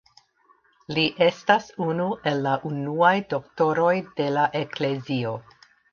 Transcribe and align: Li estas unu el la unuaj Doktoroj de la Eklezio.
Li 0.97 1.03
estas 1.25 1.67
unu 1.89 2.07
el 2.31 2.41
la 2.45 2.53
unuaj 2.71 3.13
Doktoroj 3.35 3.95
de 4.21 4.31
la 4.39 4.47
Eklezio. 4.63 5.37